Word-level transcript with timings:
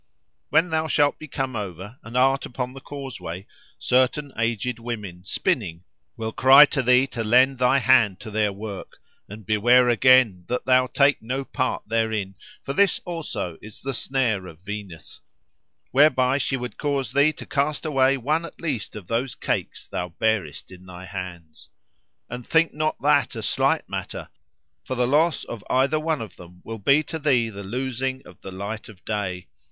"When 0.49 0.71
thou 0.71 0.87
shalt 0.87 1.19
be 1.19 1.27
come 1.27 1.55
over, 1.55 1.99
and 2.01 2.17
art 2.17 2.47
upon 2.47 2.73
the 2.73 2.81
causeway, 2.81 3.45
certain 3.77 4.33
aged 4.35 4.79
women, 4.79 5.23
spinning, 5.25 5.83
will 6.17 6.31
cry 6.31 6.65
to 6.73 6.81
thee 6.81 7.05
to 7.09 7.23
lend 7.23 7.59
thy 7.59 7.77
hand 7.77 8.19
to 8.21 8.31
their 8.31 8.51
work; 8.51 8.97
and 9.29 9.45
beware 9.45 9.89
again 9.89 10.45
that 10.47 10.65
thou 10.65 10.87
take 10.87 11.21
no 11.21 11.45
part 11.45 11.83
therein; 11.85 12.33
for 12.63 12.73
this 12.73 12.99
also 13.05 13.59
is 13.61 13.79
the 13.81 13.93
snare 13.93 14.47
of 14.47 14.61
Venus, 14.63 15.21
whereby 15.91 16.39
she 16.39 16.57
would 16.57 16.79
cause 16.79 17.13
thee 17.13 17.31
to 17.33 17.45
cast 17.45 17.85
away 17.85 18.17
one 18.17 18.43
at 18.43 18.59
least 18.59 18.95
of 18.95 19.05
those 19.05 19.35
cakes 19.35 19.87
thou 19.87 20.09
bearest 20.09 20.71
in 20.71 20.87
thy 20.87 21.05
hands. 21.05 21.69
And 22.27 22.43
think 22.43 22.73
not 22.73 22.99
that 23.03 23.35
a 23.35 23.43
slight 23.43 23.87
matter; 23.87 24.29
for 24.83 24.95
the 24.95 25.05
loss 25.05 25.43
of 25.43 25.63
either 25.69 25.99
one 25.99 26.23
of 26.23 26.37
them 26.37 26.61
will 26.65 26.79
be 26.79 27.03
to 27.03 27.19
thee 27.19 27.49
the 27.51 27.63
losing 27.63 28.25
of 28.25 28.41
the 28.41 28.51
light 28.51 28.89
of 28.89 29.05
day. 29.05 29.45